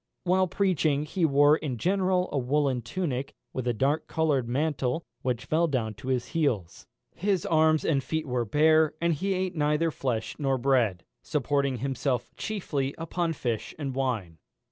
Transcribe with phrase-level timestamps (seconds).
[0.23, 5.45] While preaching, he wore in general a woollen tunic, with a dark coloured mantle, which
[5.45, 6.87] fell down to his heels.
[7.13, 12.31] His arms and feet were bare; and he ate neither flesh nor bread, supporting himself
[12.35, 14.39] chiefly upon fish and wine.